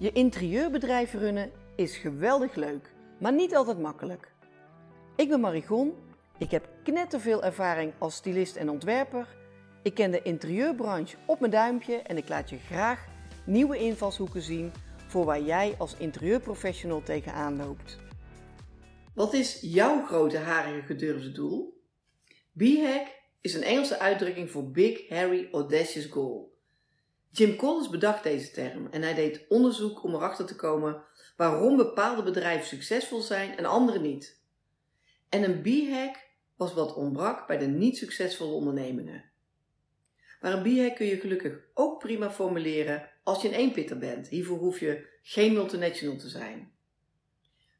Je 0.00 0.12
interieurbedrijf 0.12 1.12
runnen 1.12 1.50
is 1.76 1.96
geweldig 1.96 2.54
leuk, 2.54 2.92
maar 3.18 3.32
niet 3.32 3.54
altijd 3.54 3.78
makkelijk. 3.78 4.32
Ik 5.16 5.28
ben 5.28 5.40
Marigon, 5.40 5.94
ik 6.38 6.50
heb 6.50 6.68
knetterveel 6.82 7.42
ervaring 7.42 7.92
als 7.98 8.14
stylist 8.14 8.56
en 8.56 8.70
ontwerper. 8.70 9.26
Ik 9.82 9.94
ken 9.94 10.10
de 10.10 10.22
interieurbranche 10.22 11.16
op 11.26 11.40
mijn 11.40 11.52
duimpje 11.52 11.96
en 11.96 12.16
ik 12.16 12.28
laat 12.28 12.50
je 12.50 12.58
graag 12.58 13.06
nieuwe 13.46 13.78
invalshoeken 13.78 14.42
zien 14.42 14.72
voor 15.06 15.24
waar 15.24 15.42
jij 15.42 15.74
als 15.78 15.96
interieurprofessional 15.96 17.02
tegenaan 17.02 17.56
loopt. 17.56 17.98
Wat 19.14 19.34
is 19.34 19.58
jouw 19.60 20.04
grote 20.04 20.38
harige 20.38 20.86
gedurfde 20.86 21.32
doel? 21.32 21.82
BHAG 22.52 23.08
is 23.40 23.54
een 23.54 23.62
Engelse 23.62 23.98
uitdrukking 23.98 24.50
voor 24.50 24.70
Big 24.70 25.08
Harry 25.08 25.48
Audacious 25.52 26.06
Goal. 26.06 26.58
Jim 27.32 27.56
Collins 27.56 27.88
bedacht 27.88 28.22
deze 28.22 28.50
term 28.50 28.86
en 28.90 29.02
hij 29.02 29.14
deed 29.14 29.44
onderzoek 29.48 30.02
om 30.02 30.14
erachter 30.14 30.46
te 30.46 30.56
komen 30.56 31.02
waarom 31.36 31.76
bepaalde 31.76 32.22
bedrijven 32.22 32.66
succesvol 32.66 33.20
zijn 33.20 33.56
en 33.56 33.64
andere 33.64 33.98
niet. 33.98 34.40
En 35.28 35.42
een 35.42 35.62
B-hack 35.62 36.28
was 36.56 36.74
wat 36.74 36.94
ontbrak 36.94 37.46
bij 37.46 37.58
de 37.58 37.66
niet 37.66 37.96
succesvolle 37.96 38.52
ondernemingen. 38.52 39.24
Maar 40.40 40.52
een 40.52 40.62
B-hack 40.62 40.96
kun 40.96 41.06
je 41.06 41.20
gelukkig 41.20 41.58
ook 41.74 41.98
prima 41.98 42.30
formuleren 42.30 43.10
als 43.22 43.42
je 43.42 43.48
een 43.48 43.54
eenpitter 43.54 43.98
bent. 43.98 44.28
Hiervoor 44.28 44.58
hoef 44.58 44.80
je 44.80 45.18
geen 45.22 45.52
multinational 45.52 46.16
te 46.16 46.28
zijn. 46.28 46.72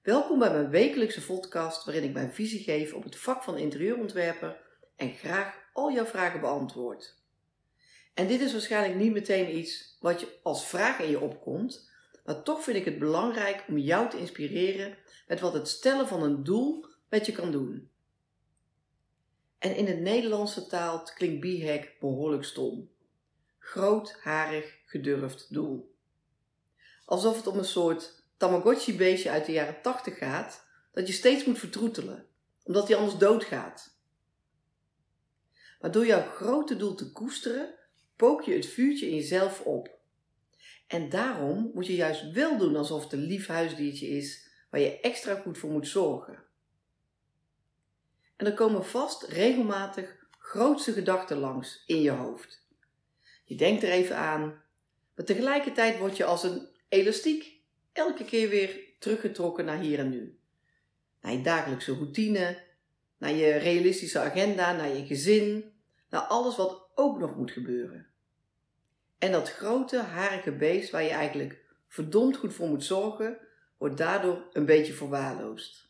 Welkom 0.02 0.38
bij 0.38 0.50
mijn 0.50 0.70
wekelijkse 0.70 1.24
podcast 1.24 1.84
waarin 1.84 2.04
ik 2.04 2.12
mijn 2.12 2.32
visie 2.32 2.62
geef 2.62 2.92
op 2.92 3.02
het 3.02 3.16
vak 3.16 3.42
van 3.42 3.58
interieurontwerper 3.58 4.60
en 4.96 5.14
graag 5.14 5.58
al 5.72 5.92
jouw 5.92 6.04
vragen 6.04 6.40
beantwoord. 6.40 7.19
En 8.14 8.26
dit 8.26 8.40
is 8.40 8.52
waarschijnlijk 8.52 8.94
niet 8.94 9.12
meteen 9.12 9.56
iets 9.56 9.96
wat 10.00 10.20
je 10.20 10.38
als 10.42 10.66
vraag 10.66 10.98
in 10.98 11.10
je 11.10 11.20
opkomt, 11.20 11.90
maar 12.24 12.42
toch 12.42 12.62
vind 12.62 12.76
ik 12.76 12.84
het 12.84 12.98
belangrijk 12.98 13.64
om 13.68 13.78
jou 13.78 14.10
te 14.10 14.18
inspireren 14.18 14.96
met 15.26 15.40
wat 15.40 15.52
het 15.52 15.68
stellen 15.68 16.08
van 16.08 16.22
een 16.22 16.44
doel 16.44 16.86
met 17.08 17.26
je 17.26 17.32
kan 17.32 17.50
doen. 17.50 17.90
En 19.58 19.76
in 19.76 19.86
het 19.86 20.00
Nederlandse 20.00 20.66
taal 20.66 21.02
klinkt 21.14 21.40
BHAG 21.40 21.98
behoorlijk 22.00 22.44
stom. 22.44 22.90
Groot, 23.58 24.16
harig, 24.20 24.78
gedurfd 24.84 25.46
doel. 25.54 25.94
Alsof 27.04 27.36
het 27.36 27.46
om 27.46 27.58
een 27.58 27.64
soort 27.64 28.22
Tamagotchi-beestje 28.36 29.30
uit 29.30 29.46
de 29.46 29.52
jaren 29.52 29.82
80 29.82 30.18
gaat, 30.18 30.66
dat 30.92 31.06
je 31.06 31.12
steeds 31.12 31.44
moet 31.44 31.58
vertroetelen, 31.58 32.26
omdat 32.62 32.88
hij 32.88 32.96
anders 32.96 33.18
doodgaat. 33.18 33.98
Maar 35.80 35.90
door 35.90 36.06
jouw 36.06 36.22
grote 36.22 36.76
doel 36.76 36.94
te 36.94 37.12
koesteren, 37.12 37.74
pook 38.20 38.42
je 38.42 38.54
het 38.54 38.66
vuurtje 38.66 39.06
in 39.06 39.14
jezelf 39.14 39.60
op. 39.60 39.98
En 40.86 41.08
daarom 41.08 41.70
moet 41.74 41.86
je 41.86 41.94
juist 41.94 42.32
wel 42.32 42.58
doen 42.58 42.76
alsof 42.76 43.02
het 43.02 43.12
een 43.12 43.26
lief 43.26 43.46
huisdiertje 43.46 44.08
is 44.08 44.48
waar 44.70 44.80
je 44.80 45.00
extra 45.00 45.34
goed 45.34 45.58
voor 45.58 45.70
moet 45.70 45.88
zorgen. 45.88 46.42
En 48.36 48.46
er 48.46 48.54
komen 48.54 48.84
vast 48.84 49.22
regelmatig 49.22 50.16
grootste 50.38 50.92
gedachten 50.92 51.38
langs 51.38 51.82
in 51.86 52.00
je 52.00 52.10
hoofd. 52.10 52.66
Je 53.44 53.54
denkt 53.54 53.82
er 53.82 53.90
even 53.90 54.16
aan, 54.16 54.62
maar 55.14 55.24
tegelijkertijd 55.24 55.98
word 55.98 56.16
je 56.16 56.24
als 56.24 56.42
een 56.42 56.68
elastiek 56.88 57.60
elke 57.92 58.24
keer 58.24 58.48
weer 58.48 58.80
teruggetrokken 58.98 59.64
naar 59.64 59.78
hier 59.78 59.98
en 59.98 60.10
nu. 60.10 60.38
Naar 61.20 61.32
je 61.32 61.40
dagelijkse 61.40 61.94
routine, 61.94 62.62
naar 63.18 63.32
je 63.32 63.52
realistische 63.52 64.18
agenda, 64.18 64.72
naar 64.72 64.96
je 64.96 65.06
gezin, 65.06 65.72
naar 66.10 66.20
alles 66.20 66.56
wat 66.56 66.90
ook 66.94 67.18
nog 67.18 67.36
moet 67.36 67.50
gebeuren. 67.50 68.09
En 69.20 69.32
dat 69.32 69.50
grote, 69.50 69.98
harige 69.98 70.52
beest 70.52 70.90
waar 70.90 71.02
je 71.02 71.10
eigenlijk 71.10 71.64
verdomd 71.88 72.36
goed 72.36 72.54
voor 72.54 72.68
moet 72.68 72.84
zorgen, 72.84 73.38
wordt 73.78 73.96
daardoor 73.96 74.48
een 74.52 74.64
beetje 74.64 74.92
verwaarloosd. 74.92 75.88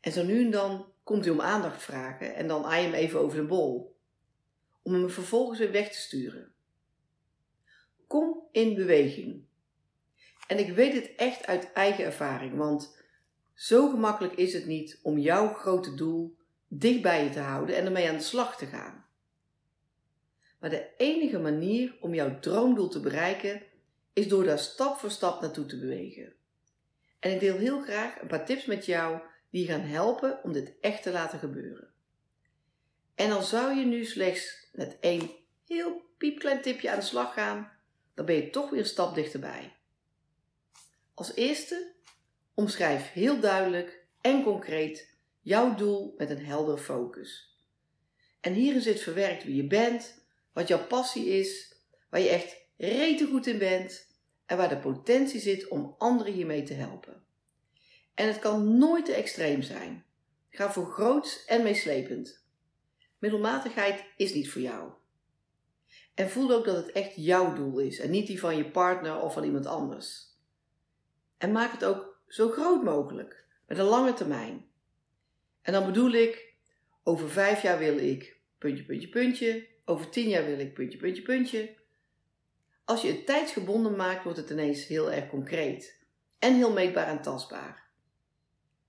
En 0.00 0.12
zo 0.12 0.22
nu 0.22 0.44
en 0.44 0.50
dan 0.50 0.92
komt 1.02 1.24
hij 1.24 1.34
om 1.34 1.40
aandacht 1.40 1.82
vragen 1.82 2.34
en 2.34 2.48
dan 2.48 2.64
aai 2.64 2.82
je 2.82 2.88
hem 2.88 2.96
even 2.96 3.20
over 3.20 3.36
de 3.36 3.46
bol. 3.46 3.98
Om 4.82 4.92
hem 4.92 5.10
vervolgens 5.10 5.58
weer 5.58 5.72
weg 5.72 5.92
te 5.92 5.98
sturen. 5.98 6.52
Kom 8.06 8.42
in 8.52 8.74
beweging. 8.74 9.44
En 10.46 10.58
ik 10.58 10.74
weet 10.74 10.92
het 10.92 11.14
echt 11.14 11.46
uit 11.46 11.72
eigen 11.72 12.04
ervaring, 12.04 12.56
want 12.56 12.98
zo 13.54 13.90
gemakkelijk 13.90 14.34
is 14.34 14.52
het 14.52 14.66
niet 14.66 14.98
om 15.02 15.18
jouw 15.18 15.54
grote 15.54 15.94
doel 15.94 16.36
dicht 16.68 17.02
bij 17.02 17.24
je 17.24 17.30
te 17.30 17.40
houden 17.40 17.76
en 17.76 17.84
ermee 17.84 18.08
aan 18.08 18.16
de 18.16 18.22
slag 18.22 18.56
te 18.56 18.66
gaan. 18.66 19.08
Maar 20.60 20.70
de 20.70 20.88
enige 20.96 21.38
manier 21.38 21.96
om 22.00 22.14
jouw 22.14 22.38
droomdoel 22.40 22.88
te 22.88 23.00
bereiken 23.00 23.62
is 24.12 24.28
door 24.28 24.44
daar 24.44 24.58
stap 24.58 24.98
voor 24.98 25.10
stap 25.10 25.40
naartoe 25.40 25.66
te 25.66 25.78
bewegen. 25.78 26.32
En 27.18 27.32
ik 27.32 27.40
deel 27.40 27.56
heel 27.56 27.80
graag 27.80 28.20
een 28.20 28.28
paar 28.28 28.44
tips 28.44 28.64
met 28.64 28.86
jou 28.86 29.20
die 29.50 29.66
gaan 29.66 29.80
helpen 29.80 30.40
om 30.42 30.52
dit 30.52 30.72
echt 30.80 31.02
te 31.02 31.10
laten 31.10 31.38
gebeuren. 31.38 31.88
En 33.14 33.30
al 33.30 33.42
zou 33.42 33.74
je 33.74 33.84
nu 33.84 34.04
slechts 34.04 34.68
met 34.72 34.96
één 35.00 35.30
heel 35.66 36.02
piepklein 36.18 36.62
tipje 36.62 36.90
aan 36.90 36.98
de 36.98 37.04
slag 37.04 37.32
gaan, 37.34 37.72
dan 38.14 38.24
ben 38.24 38.34
je 38.34 38.50
toch 38.50 38.70
weer 38.70 38.80
een 38.80 38.86
stap 38.86 39.14
dichterbij. 39.14 39.76
Als 41.14 41.34
eerste, 41.34 41.92
omschrijf 42.54 43.12
heel 43.12 43.40
duidelijk 43.40 44.04
en 44.20 44.42
concreet 44.42 45.14
jouw 45.40 45.74
doel 45.74 46.14
met 46.16 46.30
een 46.30 46.44
helder 46.44 46.78
focus. 46.78 47.58
En 48.40 48.52
hierin 48.52 48.80
zit 48.80 49.00
verwerkt 49.00 49.44
wie 49.44 49.56
je 49.56 49.66
bent, 49.66 50.19
wat 50.52 50.68
jouw 50.68 50.86
passie 50.86 51.26
is, 51.26 51.74
waar 52.10 52.20
je 52.20 52.28
echt 52.28 52.56
rete 52.76 53.26
goed 53.26 53.46
in 53.46 53.58
bent 53.58 54.06
en 54.46 54.56
waar 54.56 54.68
de 54.68 54.78
potentie 54.78 55.40
zit 55.40 55.68
om 55.68 55.94
anderen 55.98 56.32
hiermee 56.32 56.62
te 56.62 56.74
helpen. 56.74 57.22
En 58.14 58.26
het 58.26 58.38
kan 58.38 58.78
nooit 58.78 59.04
te 59.04 59.14
extreem 59.14 59.62
zijn. 59.62 60.04
Ga 60.50 60.72
voor 60.72 60.86
groots 60.86 61.44
en 61.44 61.62
meeslepend. 61.62 62.44
Middelmatigheid 63.18 64.04
is 64.16 64.34
niet 64.34 64.50
voor 64.50 64.62
jou. 64.62 64.92
En 66.14 66.30
voel 66.30 66.50
ook 66.50 66.64
dat 66.64 66.76
het 66.76 66.92
echt 66.92 67.12
jouw 67.16 67.54
doel 67.54 67.78
is 67.78 67.98
en 67.98 68.10
niet 68.10 68.26
die 68.26 68.40
van 68.40 68.56
je 68.56 68.70
partner 68.70 69.20
of 69.20 69.32
van 69.32 69.44
iemand 69.44 69.66
anders. 69.66 70.28
En 71.38 71.52
maak 71.52 71.72
het 71.72 71.84
ook 71.84 72.20
zo 72.26 72.48
groot 72.48 72.82
mogelijk, 72.82 73.44
met 73.66 73.78
een 73.78 73.84
lange 73.84 74.14
termijn. 74.14 74.66
En 75.62 75.72
dan 75.72 75.86
bedoel 75.86 76.10
ik, 76.10 76.54
over 77.02 77.30
vijf 77.30 77.62
jaar 77.62 77.78
wil 77.78 77.98
ik, 77.98 78.40
puntje, 78.58 78.84
puntje, 78.84 79.08
puntje, 79.08 79.68
over 79.90 80.10
tien 80.10 80.28
jaar 80.28 80.44
wil 80.44 80.58
ik 80.58 80.74
puntje, 80.74 80.98
puntje, 80.98 81.22
puntje. 81.22 81.74
Als 82.84 83.02
je 83.02 83.08
het 83.08 83.26
tijdsgebonden 83.26 83.96
maakt, 83.96 84.24
wordt 84.24 84.38
het 84.38 84.50
ineens 84.50 84.86
heel 84.86 85.12
erg 85.12 85.28
concreet 85.28 85.98
en 86.38 86.54
heel 86.54 86.72
meetbaar 86.72 87.06
en 87.06 87.22
tastbaar. 87.22 87.88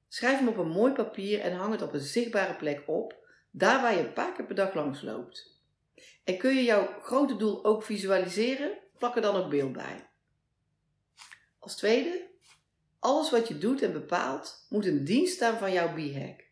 Schrijf 0.07 0.37
hem 0.37 0.47
op 0.47 0.57
een 0.57 0.69
mooi 0.69 0.93
papier 0.93 1.39
en 1.39 1.55
hang 1.55 1.71
het 1.71 1.81
op 1.81 1.93
een 1.93 1.99
zichtbare 1.99 2.55
plek 2.55 2.83
op, 2.85 3.15
daar 3.51 3.81
waar 3.81 3.95
je 3.95 3.99
een 3.99 4.13
paar 4.13 4.33
keer 4.33 4.45
per 4.45 4.55
dag 4.55 4.73
langs 4.73 5.01
loopt. 5.01 5.59
En 6.23 6.37
kun 6.37 6.55
je 6.55 6.63
jouw 6.63 7.01
grote 7.01 7.35
doel 7.35 7.65
ook 7.65 7.83
visualiseren? 7.83 8.77
Plak 8.97 9.15
er 9.15 9.21
dan 9.21 9.35
ook 9.35 9.49
beeld 9.49 9.73
bij. 9.73 10.09
Als 11.59 11.75
tweede, 11.75 12.29
alles 12.99 13.31
wat 13.31 13.47
je 13.47 13.57
doet 13.57 13.81
en 13.81 13.93
bepaalt 13.93 14.65
moet 14.69 14.85
in 14.85 15.03
dienst 15.03 15.33
staan 15.33 15.57
van 15.57 15.71
jouw 15.71 15.93
B-hack. 15.93 16.43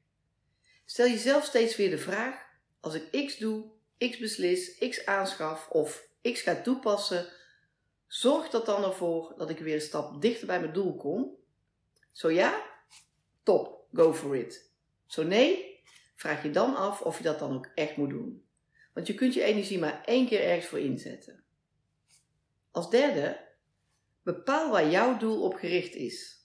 Stel 0.86 1.08
jezelf 1.08 1.46
steeds 1.46 1.76
weer 1.76 1.90
de 1.90 1.98
vraag: 1.98 2.46
als 2.80 2.94
ik 2.94 3.26
X 3.26 3.38
doe, 3.38 3.66
X 4.00 4.18
beslis, 4.18 4.78
X 4.78 5.06
aanschaf 5.06 5.70
of 5.70 6.08
X 6.22 6.42
ga 6.42 6.62
toepassen, 6.62 7.28
zorgt 8.08 8.52
dat 8.52 8.66
dan 8.66 8.84
ervoor 8.84 9.34
dat 9.38 9.50
ik 9.50 9.60
weer 9.60 9.76
een 9.76 9.82
stap 9.82 10.22
dichter 10.22 10.48
bij 10.48 10.60
mijn 10.60 10.74
doel 10.74 10.96
kom? 10.96 11.38
Zo 12.12 12.32
ja? 12.32 12.64
Top, 13.44 13.86
go 13.94 14.14
for 14.14 14.36
it. 14.36 14.72
Zo 15.06 15.24
nee? 15.24 15.82
Vraag 16.16 16.44
je 16.44 16.52
dan 16.52 16.76
af 16.76 17.02
of 17.02 17.18
je 17.18 17.24
dat 17.24 17.40
dan 17.40 17.56
ook 17.56 17.70
echt 17.76 17.98
moet 17.98 18.10
doen. 18.10 18.44
Want 18.94 19.08
je 19.08 19.14
kunt 19.14 19.34
je 19.34 19.44
energie 19.44 19.80
maar 19.80 20.04
één 20.06 20.28
keer 20.28 20.44
ergens 20.44 20.66
voor 20.66 20.80
inzetten. 20.80 21.44
Als 22.72 22.90
derde, 22.90 23.48
bepaal 24.24 24.72
waar 24.72 24.90
jouw 24.90 25.18
doel 25.18 25.42
op 25.44 25.54
gericht 25.54 25.96
is. 25.96 26.38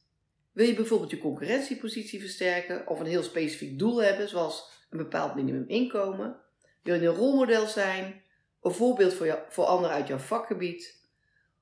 Wil 0.52 0.66
je 0.66 0.74
bijvoorbeeld 0.74 1.10
je 1.10 1.18
concurrentiepositie 1.18 2.20
versterken 2.20 2.88
of 2.88 3.00
een 3.00 3.06
heel 3.06 3.22
specifiek 3.22 3.78
doel 3.78 4.02
hebben, 4.02 4.28
zoals 4.28 4.70
een 4.90 4.98
bepaald 4.98 5.34
minimuminkomen? 5.34 6.43
Wil 6.84 7.00
je 7.00 7.08
een 7.08 7.14
rolmodel 7.14 7.66
zijn? 7.66 8.22
Een 8.62 8.72
voorbeeld 8.72 9.14
voor, 9.14 9.44
voor 9.48 9.64
anderen 9.64 9.96
uit 9.96 10.06
jouw 10.06 10.18
vakgebied? 10.18 11.02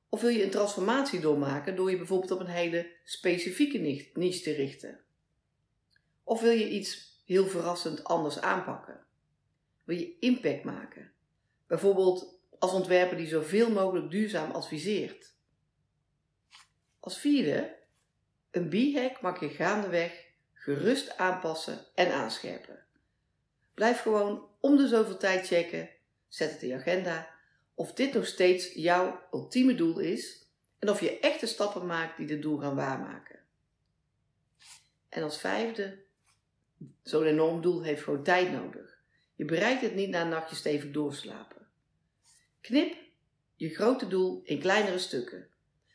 Of 0.08 0.20
wil 0.20 0.30
je 0.30 0.44
een 0.44 0.50
transformatie 0.50 1.20
doormaken 1.20 1.76
door 1.76 1.90
je 1.90 1.96
bijvoorbeeld 1.96 2.30
op 2.30 2.40
een 2.40 2.46
hele 2.46 2.90
specifieke 3.04 3.78
niche 4.14 4.42
te 4.42 4.52
richten? 4.52 5.00
Of 6.24 6.40
wil 6.40 6.50
je 6.50 6.69
iets 6.69 7.20
heel 7.24 7.46
verrassend 7.46 8.04
anders 8.04 8.40
aanpakken? 8.40 9.04
Wil 9.84 9.96
je 9.96 10.19
impact 10.19 10.64
maken? 10.64 11.12
Bijvoorbeeld 11.66 12.40
als 12.58 12.72
ontwerper 12.72 13.16
die 13.16 13.26
zoveel 13.26 13.70
mogelijk 13.70 14.10
duurzaam 14.10 14.50
adviseert. 14.50 15.34
Als 17.00 17.19
vierde, 17.19 17.76
een 18.50 18.69
b-hack 18.69 19.20
mag 19.20 19.40
je 19.40 19.48
gaandeweg 19.48 20.24
gerust 20.52 21.16
aanpassen 21.16 21.86
en 21.94 22.12
aanscherpen. 22.12 22.84
Blijf 23.74 24.00
gewoon 24.00 24.48
om 24.60 24.76
de 24.76 24.88
zoveel 24.88 25.16
tijd 25.16 25.46
checken, 25.46 25.90
zet 26.28 26.50
het 26.50 26.62
in 26.62 26.69
je 26.69 26.74
agenda, 26.74 27.28
of 27.74 27.92
dit 27.92 28.12
nog 28.12 28.26
steeds 28.26 28.72
jouw 28.72 29.22
ultieme 29.32 29.74
doel 29.74 29.98
is 29.98 30.46
en 30.78 30.90
of 30.90 31.00
je 31.00 31.19
echte 31.19 31.46
stappen 31.46 31.86
maakt 31.86 32.16
die 32.16 32.26
dit 32.26 32.42
doel 32.42 32.58
gaan 32.58 32.74
waarmaken. 32.74 33.38
En 35.08 35.22
als 35.22 35.38
vijfde, 35.38 35.98
zo'n 37.02 37.24
enorm 37.24 37.60
doel 37.60 37.82
heeft 37.82 38.02
gewoon 38.02 38.22
tijd 38.22 38.52
nodig. 38.52 39.00
Je 39.34 39.44
bereikt 39.44 39.82
het 39.82 39.94
niet 39.94 40.08
na 40.08 40.20
een 40.20 40.28
nachtje 40.28 40.56
stevig 40.56 40.90
doorslapen. 40.90 41.66
Knip 42.60 42.96
je 43.56 43.69
grote 43.69 44.08
doel 44.08 44.40
in 44.44 44.58
kleinere 44.58 44.98
stukken. 44.98 45.48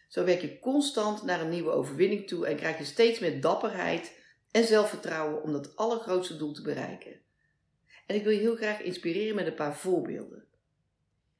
Zo 0.07 0.23
werk 0.23 0.41
je 0.41 0.59
constant 0.59 1.23
naar 1.23 1.41
een 1.41 1.49
nieuwe 1.49 1.71
overwinning 1.71 2.27
toe 2.27 2.47
en 2.47 2.55
krijg 2.55 2.77
je 2.77 2.85
steeds 2.85 3.19
meer 3.19 3.41
dapperheid 3.41 4.19
en 4.51 4.63
zelfvertrouwen 4.63 5.43
om 5.43 5.51
dat 5.51 5.75
allergrootste 5.75 6.37
doel 6.37 6.53
te 6.53 6.61
bereiken. 6.61 7.19
En 8.07 8.15
ik 8.15 8.23
wil 8.23 8.31
je 8.31 8.39
heel 8.39 8.55
graag 8.55 8.81
inspireren 8.81 9.35
met 9.35 9.47
een 9.47 9.55
paar 9.55 9.75
voorbeelden. 9.75 10.45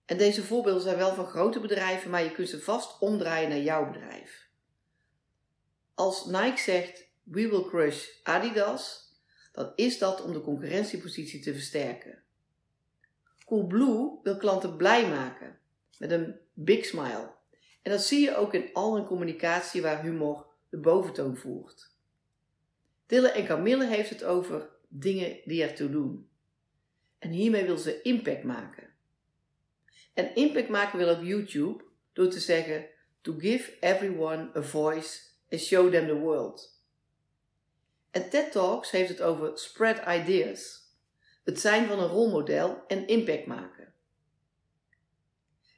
En 0.06 0.18
deze 0.18 0.44
voorbeelden 0.44 0.82
zijn 0.82 0.98
wel 0.98 1.14
van 1.14 1.26
grote 1.26 1.60
bedrijven, 1.60 2.10
maar 2.10 2.24
je 2.24 2.32
kunt 2.32 2.50
ze 2.50 2.62
vast 2.62 3.00
omdraaien 3.00 3.50
naar 3.50 3.60
jouw 3.60 3.92
bedrijf. 3.92 4.48
Als 5.94 6.26
Nike 6.26 6.60
zegt: 6.60 7.08
We 7.24 7.50
will 7.50 7.64
crush 7.64 8.08
Adidas, 8.24 9.14
dan 9.52 9.72
is 9.76 9.98
dat 9.98 10.24
om 10.24 10.34
de 10.34 10.42
concurrentiepositie 10.42 11.42
te 11.42 11.54
versterken. 11.54 12.24
Coolblue 13.46 14.20
wil 14.24 14.38
klanten 14.38 14.78
blij 14.78 15.10
maken 15.10 15.60
met 15.98 16.12
een 16.12 16.40
big 16.54 16.86
smile. 16.86 17.36
En 17.82 17.92
dat 17.92 18.02
zie 18.02 18.20
je 18.20 18.36
ook 18.36 18.54
in 18.54 18.70
al 18.74 18.96
hun 18.96 19.06
communicatie 19.06 19.82
waar 19.82 20.02
humor 20.02 20.46
de 20.70 20.78
boventoon 20.78 21.38
voert. 21.38 21.96
Dille 23.06 23.30
en 23.30 23.46
Camille 23.46 23.86
heeft 23.86 24.10
het 24.10 24.24
over 24.24 24.70
dingen 24.88 25.40
die 25.46 25.64
ertoe 25.64 25.90
doen. 25.90 26.30
En 27.20 27.30
hiermee 27.30 27.66
wil 27.66 27.78
ze 27.78 28.02
impact 28.02 28.44
maken. 28.44 28.90
En 30.14 30.36
impact 30.36 30.70
maken 30.70 30.98
wil 30.98 31.10
ook 31.10 31.24
YouTube 31.24 31.84
door 32.14 32.30
te 32.30 32.40
zeggen: 32.40 32.88
To 33.22 33.34
give 33.38 33.80
everyone 33.80 34.50
a 34.56 34.62
voice 34.62 35.20
and 35.50 35.62
show 35.62 35.92
them 35.92 36.08
the 36.08 36.16
world. 36.16 36.82
En 38.12 38.30
TED 38.30 38.52
Talks 38.52 38.92
heeft 38.92 39.10
het 39.10 39.22
over 39.22 39.58
spread 39.58 40.22
ideas. 40.22 40.86
Het 41.44 41.60
zijn 41.60 41.88
van 41.88 42.00
een 42.00 42.08
rolmodel 42.08 42.84
en 42.88 43.08
impact 43.08 43.46
maken. 43.46 43.94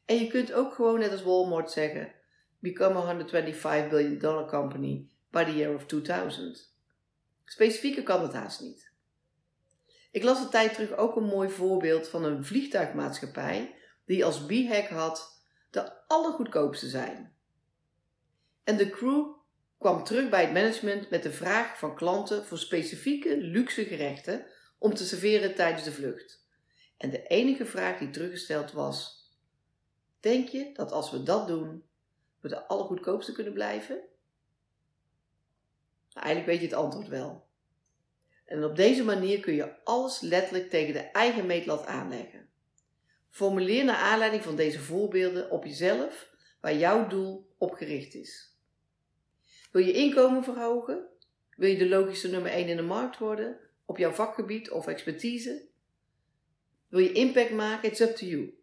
En 0.06 0.16
je 0.16 0.28
kunt 0.28 0.54
ook 0.54 0.74
gewoon 0.74 1.00
net 1.00 1.12
als 1.12 1.24
Walmart 1.24 1.72
zeggen: 1.72 2.14
Become 2.60 2.96
a 2.96 3.06
125 3.06 3.90
billion 3.90 4.18
dollar 4.18 4.48
company 4.48 5.10
by 5.30 5.44
the 5.44 5.56
year 5.56 5.76
of 5.76 5.86
2000. 5.86 6.74
Specifieker 7.46 8.04
kan 8.04 8.22
het 8.22 8.34
haast 8.34 8.62
niet. 8.62 8.89
Ik 10.12 10.24
las 10.24 10.40
een 10.40 10.50
tijd 10.50 10.74
terug 10.74 10.96
ook 10.96 11.16
een 11.16 11.24
mooi 11.24 11.50
voorbeeld 11.50 12.08
van 12.08 12.24
een 12.24 12.46
vliegtuigmaatschappij 12.46 13.76
die 14.06 14.26
als 14.26 14.46
b-hack 14.46 14.88
had 14.88 15.44
de 15.70 16.08
allergoedkoopste 16.08 16.88
zijn. 16.88 17.34
En 18.64 18.78
de 18.78 18.90
crew 18.90 19.38
kwam 19.78 20.04
terug 20.04 20.30
bij 20.30 20.42
het 20.42 20.54
management 20.54 21.10
met 21.10 21.24
de 21.24 21.32
vraag 21.32 21.78
van 21.78 21.96
klanten 21.96 22.46
voor 22.46 22.58
specifieke 22.58 23.38
luxe 23.38 23.84
gerechten 23.84 24.46
om 24.78 24.94
te 24.94 25.06
serveren 25.06 25.56
tijdens 25.56 25.84
de 25.84 25.92
vlucht. 25.92 26.48
En 26.98 27.10
de 27.10 27.24
enige 27.24 27.66
vraag 27.66 27.98
die 27.98 28.10
teruggesteld 28.10 28.72
was: 28.72 29.28
Denk 30.20 30.48
je 30.48 30.70
dat 30.74 30.92
als 30.92 31.12
we 31.12 31.24
dat 31.24 31.48
doen, 31.48 31.84
we 32.40 32.48
de 32.48 32.68
allergoedkoopste 32.68 33.32
kunnen 33.32 33.54
blijven? 33.54 33.96
Nou, 36.14 36.26
eigenlijk 36.26 36.46
weet 36.46 36.60
je 36.60 36.76
het 36.76 36.86
antwoord 36.86 37.08
wel. 37.08 37.49
En 38.50 38.64
op 38.64 38.76
deze 38.76 39.04
manier 39.04 39.40
kun 39.40 39.54
je 39.54 39.84
alles 39.84 40.20
letterlijk 40.20 40.70
tegen 40.70 40.94
de 40.94 41.00
eigen 41.00 41.46
meetlat 41.46 41.86
aanleggen. 41.86 42.50
Formuleer 43.30 43.84
naar 43.86 43.96
aanleiding 43.96 44.44
van 44.44 44.56
deze 44.56 44.80
voorbeelden 44.80 45.52
op 45.52 45.64
jezelf 45.64 46.30
waar 46.62 46.76
jouw 46.76 47.08
doel 47.08 47.54
op 47.58 47.74
gericht 47.74 48.14
is. 48.14 48.58
Wil 49.72 49.86
je 49.86 49.94
inkomen 49.94 50.44
verhogen? 50.44 51.08
Wil 51.56 51.70
je 51.70 51.78
de 51.78 51.90
logische 51.90 52.30
nummer 52.30 52.52
1 52.52 52.68
in 52.68 52.76
de 52.76 52.82
markt 52.82 53.18
worden 53.18 53.60
op 53.86 53.98
jouw 53.98 54.12
vakgebied 54.12 54.72
of 54.72 54.88
expertise? 54.88 55.68
Wil 56.88 57.00
je 57.00 57.12
impact 57.12 57.52
maken? 57.52 57.90
It's 57.90 58.00
up 58.00 58.16
to 58.16 58.26
you. 58.26 58.54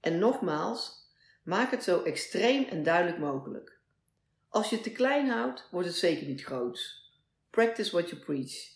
En 0.00 0.18
nogmaals, 0.18 1.10
maak 1.42 1.70
het 1.70 1.82
zo 1.82 2.02
extreem 2.02 2.64
en 2.64 2.82
duidelijk 2.82 3.18
mogelijk. 3.18 3.78
Als 4.48 4.68
je 4.70 4.74
het 4.74 4.84
te 4.84 4.92
klein 4.92 5.28
houdt, 5.28 5.68
wordt 5.70 5.88
het 5.88 5.96
zeker 5.96 6.26
niet 6.26 6.44
groots. 6.44 7.12
Practice 7.50 7.90
what 7.90 8.10
you 8.10 8.22
preach. 8.22 8.73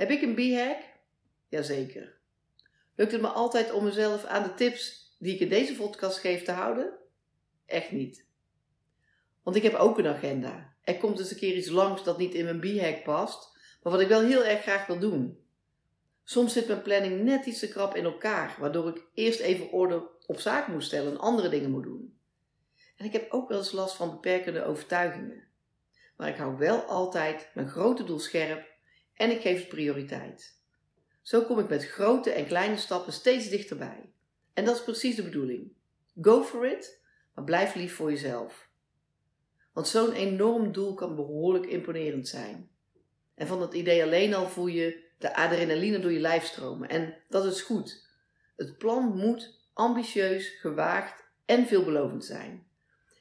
Heb 0.00 0.10
ik 0.10 0.22
een 0.22 0.34
b-hack? 0.34 0.82
Jazeker. 1.48 2.16
Lukt 2.94 3.12
het 3.12 3.20
me 3.20 3.28
altijd 3.28 3.72
om 3.72 3.84
mezelf 3.84 4.24
aan 4.24 4.42
de 4.42 4.54
tips 4.54 5.14
die 5.18 5.34
ik 5.34 5.40
in 5.40 5.48
deze 5.48 5.76
podcast 5.76 6.18
geef 6.18 6.44
te 6.44 6.52
houden? 6.52 6.92
Echt 7.66 7.90
niet. 7.90 8.26
Want 9.42 9.56
ik 9.56 9.62
heb 9.62 9.74
ook 9.74 9.98
een 9.98 10.06
agenda. 10.06 10.74
Er 10.82 10.98
komt 10.98 11.18
eens 11.18 11.30
een 11.30 11.36
keer 11.36 11.54
iets 11.54 11.68
langs 11.68 12.04
dat 12.04 12.18
niet 12.18 12.34
in 12.34 12.44
mijn 12.44 12.60
b-hack 12.60 13.02
past, 13.02 13.58
maar 13.82 13.92
wat 13.92 14.00
ik 14.00 14.08
wel 14.08 14.20
heel 14.20 14.44
erg 14.44 14.62
graag 14.62 14.86
wil 14.86 14.98
doen. 14.98 15.38
Soms 16.24 16.52
zit 16.52 16.66
mijn 16.66 16.82
planning 16.82 17.22
net 17.22 17.46
iets 17.46 17.58
te 17.58 17.68
krap 17.68 17.96
in 17.96 18.04
elkaar, 18.04 18.56
waardoor 18.58 18.88
ik 18.88 19.04
eerst 19.14 19.40
even 19.40 19.70
orde 19.70 20.08
op 20.26 20.40
zaken 20.40 20.72
moet 20.72 20.84
stellen 20.84 21.12
en 21.12 21.18
andere 21.18 21.48
dingen 21.48 21.70
moet 21.70 21.84
doen. 21.84 22.18
En 22.96 23.04
ik 23.04 23.12
heb 23.12 23.32
ook 23.32 23.48
wel 23.48 23.58
eens 23.58 23.72
last 23.72 23.96
van 23.96 24.10
beperkende 24.10 24.64
overtuigingen. 24.64 25.48
Maar 26.16 26.28
ik 26.28 26.36
hou 26.36 26.56
wel 26.56 26.80
altijd 26.80 27.50
mijn 27.54 27.68
grote 27.68 28.04
doel 28.04 28.18
scherp 28.18 28.69
en 29.20 29.30
ik 29.30 29.40
geef 29.40 29.68
prioriteit. 29.68 30.58
Zo 31.22 31.42
kom 31.42 31.58
ik 31.58 31.68
met 31.68 31.86
grote 31.86 32.30
en 32.30 32.46
kleine 32.46 32.76
stappen 32.76 33.12
steeds 33.12 33.48
dichterbij. 33.48 34.12
En 34.54 34.64
dat 34.64 34.76
is 34.76 34.82
precies 34.82 35.16
de 35.16 35.22
bedoeling. 35.22 35.72
Go 36.20 36.42
for 36.42 36.66
it, 36.66 37.00
maar 37.34 37.44
blijf 37.44 37.74
lief 37.74 37.94
voor 37.94 38.10
jezelf. 38.10 38.68
Want 39.72 39.88
zo'n 39.88 40.12
enorm 40.12 40.72
doel 40.72 40.94
kan 40.94 41.14
behoorlijk 41.14 41.66
imponerend 41.66 42.28
zijn. 42.28 42.70
En 43.34 43.46
van 43.46 43.58
dat 43.58 43.74
idee 43.74 44.02
alleen 44.02 44.34
al 44.34 44.48
voel 44.48 44.66
je 44.66 45.04
de 45.18 45.36
adrenaline 45.36 45.98
door 45.98 46.12
je 46.12 46.20
lijf 46.20 46.44
stromen. 46.44 46.88
En 46.88 47.16
dat 47.28 47.44
is 47.44 47.62
goed. 47.62 48.08
Het 48.56 48.78
plan 48.78 49.16
moet 49.16 49.68
ambitieus, 49.72 50.48
gewaagd 50.48 51.24
en 51.44 51.66
veelbelovend 51.66 52.24
zijn. 52.24 52.66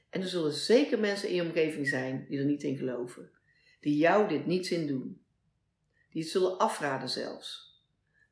En 0.10 0.22
er 0.22 0.28
zullen 0.28 0.54
zeker 0.54 1.00
mensen 1.00 1.30
in 1.30 1.36
je 1.36 1.42
omgeving 1.42 1.88
zijn 1.88 2.26
die 2.30 2.40
er 2.40 2.46
niet 2.46 2.64
in 2.64 2.78
geloven. 2.78 3.32
Die 3.80 3.98
jou 3.98 4.28
dit 4.28 4.46
niet 4.46 4.68
zin 4.68 4.88
doen. 4.88 5.28
Die 6.12 6.22
het 6.22 6.32
zullen 6.32 6.58
afraden 6.58 7.10
zelfs. 7.10 7.78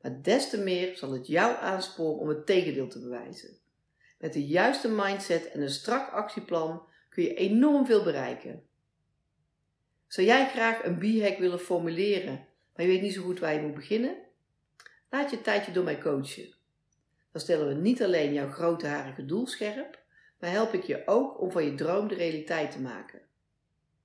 Maar 0.02 0.22
des 0.22 0.50
te 0.50 0.58
meer 0.58 0.96
zal 0.96 1.12
het 1.12 1.26
jou 1.26 1.56
aansporen 1.56 2.18
om 2.18 2.28
het 2.28 2.46
tegendeel 2.46 2.88
te 2.88 3.00
bewijzen. 3.00 3.56
Met 4.18 4.32
de 4.32 4.46
juiste 4.46 4.88
mindset 4.88 5.50
en 5.50 5.60
een 5.60 5.70
strak 5.70 6.12
actieplan 6.12 6.86
kun 7.08 7.22
je 7.22 7.34
enorm 7.34 7.86
veel 7.86 8.02
bereiken. 8.02 8.62
Zou 10.06 10.26
jij 10.26 10.48
graag 10.48 10.84
een 10.84 10.98
b-hack 10.98 11.38
willen 11.38 11.60
formuleren 11.60 12.48
maar 12.78 12.86
je 12.86 12.92
weet 12.92 13.02
niet 13.02 13.14
zo 13.14 13.22
goed 13.22 13.38
waar 13.38 13.54
je 13.54 13.60
moet 13.60 13.74
beginnen? 13.74 14.16
Laat 15.10 15.30
je 15.30 15.40
tijdje 15.40 15.72
door 15.72 15.84
mij 15.84 15.98
coachen. 15.98 16.54
Dan 17.32 17.40
stellen 17.40 17.68
we 17.68 17.74
niet 17.74 18.02
alleen 18.02 18.32
jouw 18.32 18.50
grote 18.50 18.86
harige 18.86 19.24
doel 19.24 19.46
scherp, 19.46 20.02
maar 20.40 20.50
help 20.50 20.72
ik 20.72 20.82
je 20.82 21.02
ook 21.06 21.40
om 21.40 21.50
van 21.50 21.64
je 21.64 21.74
droom 21.74 22.08
de 22.08 22.14
realiteit 22.14 22.70
te 22.70 22.80
maken. 22.80 23.20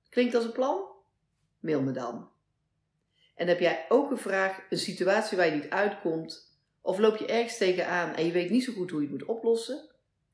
Klinkt 0.08 0.34
als 0.34 0.44
een 0.44 0.52
plan? 0.52 0.84
Mail 1.60 1.82
me 1.82 1.92
dan. 1.92 2.30
En 3.34 3.48
heb 3.48 3.60
jij 3.60 3.86
ook 3.88 4.10
een 4.10 4.18
vraag, 4.18 4.60
een 4.70 4.78
situatie 4.78 5.36
waar 5.36 5.46
je 5.46 5.52
niet 5.52 5.70
uitkomt, 5.70 6.52
of 6.80 6.98
loop 6.98 7.16
je 7.16 7.26
ergens 7.26 7.56
tegenaan 7.56 8.14
en 8.14 8.26
je 8.26 8.32
weet 8.32 8.50
niet 8.50 8.64
zo 8.64 8.72
goed 8.72 8.90
hoe 8.90 9.00
je 9.00 9.08
het 9.08 9.18
moet 9.18 9.28
oplossen? 9.28 9.90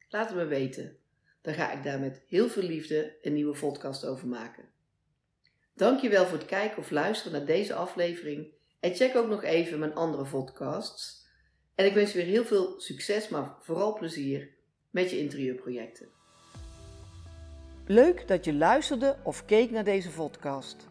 Laat 0.09 0.29
het 0.29 0.37
me 0.37 0.45
weten. 0.45 0.97
Dan 1.43 1.55
ga 1.55 1.73
ik 1.73 1.83
daar 1.83 2.01
met 2.01 2.23
heel 2.29 2.49
veel 2.49 2.63
liefde 2.63 3.17
een 3.23 3.33
nieuwe 3.33 3.59
podcast 3.59 4.05
over 4.05 4.29
maken. 4.29 4.69
Dankjewel 5.75 6.27
voor 6.27 6.39
het 6.39 6.47
kijken 6.47 6.79
of 6.79 6.91
luisteren 6.91 7.39
naar 7.39 7.47
deze 7.47 7.75
aflevering. 7.75 8.53
En 8.81 8.95
check 8.95 9.17
ook 9.17 9.29
nog 9.29 9.43
even 9.43 9.79
mijn 9.79 9.95
andere 9.95 10.25
podcasts. 10.31 11.27
En 11.75 11.87
ik 11.87 11.95
wens 11.95 12.13
je 12.13 12.19
weer 12.19 12.27
heel 12.27 12.45
veel 12.45 12.81
succes, 12.81 13.29
maar 13.29 13.57
vooral 13.61 13.95
plezier 13.95 14.51
met 14.91 15.11
je 15.11 15.19
interieurprojecten. 15.19 16.09
Leuk 17.87 18.29
dat 18.29 18.45
je 18.45 18.55
luisterde 18.55 19.17
of 19.23 19.45
keek 19.45 19.71
naar 19.71 19.85
deze 19.85 20.11
podcast. 20.11 20.90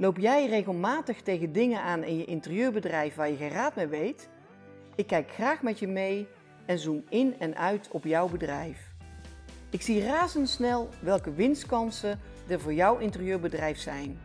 Loop 0.00 0.18
jij 0.18 0.46
regelmatig 0.46 1.22
tegen 1.22 1.52
dingen 1.52 1.82
aan 1.82 2.04
in 2.04 2.16
je 2.16 2.24
interieurbedrijf 2.24 3.14
waar 3.14 3.30
je 3.30 3.36
geen 3.36 3.50
raad 3.50 3.74
mee 3.74 3.86
weet? 3.86 4.28
Ik 4.94 5.06
kijk 5.06 5.30
graag 5.30 5.62
met 5.62 5.78
je 5.78 5.86
mee 5.88 6.28
en 6.66 6.78
zoom 6.78 7.04
in 7.08 7.34
en 7.38 7.56
uit 7.56 7.88
op 7.90 8.04
jouw 8.04 8.28
bedrijf. 8.28 8.92
Ik 9.70 9.82
zie 9.82 10.04
razendsnel 10.04 10.88
welke 11.00 11.32
winstkansen 11.32 12.20
er 12.48 12.60
voor 12.60 12.72
jouw 12.74 12.98
interieurbedrijf 12.98 13.78
zijn. 13.78 14.18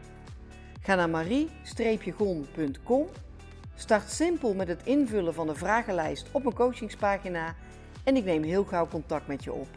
Ga 0.82 0.96
naar 0.96 1.10
marie-gon.com, 1.10 3.08
start 3.76 4.10
simpel 4.10 4.54
met 4.54 4.68
het 4.68 4.82
invullen 4.84 5.34
van 5.34 5.48
de 5.48 5.56
vragenlijst 5.56 6.28
op 6.32 6.44
mijn 6.44 6.56
coachingspagina 6.56 7.56
en 8.04 8.16
ik 8.16 8.24
neem 8.24 8.44
heel 8.44 8.64
gauw 8.64 8.88
contact 8.88 9.28
met 9.28 9.44
je 9.44 9.54
op. 9.54 9.68